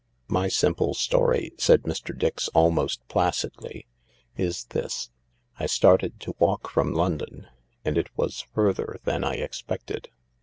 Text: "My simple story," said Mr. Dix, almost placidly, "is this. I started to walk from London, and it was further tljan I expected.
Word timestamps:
"My 0.29 0.47
simple 0.47 0.95
story," 0.95 1.53
said 1.59 1.83
Mr. 1.83 2.17
Dix, 2.17 2.47
almost 2.55 3.07
placidly, 3.07 3.85
"is 4.35 4.63
this. 4.63 5.11
I 5.59 5.67
started 5.67 6.19
to 6.21 6.33
walk 6.39 6.67
from 6.67 6.91
London, 6.95 7.45
and 7.85 7.99
it 7.99 8.09
was 8.17 8.41
further 8.55 8.97
tljan 9.05 9.23
I 9.23 9.33
expected. 9.35 10.09